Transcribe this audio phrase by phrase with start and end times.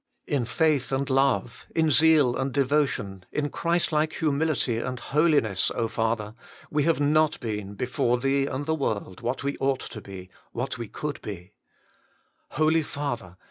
[0.25, 6.33] In faith and love, in zeal and devotion, in Christlike humility and holiness, Father!
[6.71, 10.79] we have not been, before Thee and the world, what we ought to be, what
[10.79, 11.53] we could be.
[12.53, 13.37] Holy Father